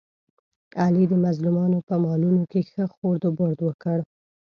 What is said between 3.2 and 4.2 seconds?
برد وکړ.